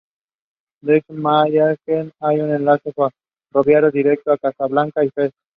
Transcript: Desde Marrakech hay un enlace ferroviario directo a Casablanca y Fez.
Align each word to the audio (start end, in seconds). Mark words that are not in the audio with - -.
Desde 0.81 1.13
Marrakech 1.13 2.11
hay 2.21 2.39
un 2.39 2.51
enlace 2.55 2.91
ferroviario 3.51 3.91
directo 3.91 4.31
a 4.33 4.37
Casablanca 4.39 5.05
y 5.05 5.11
Fez. 5.11 5.31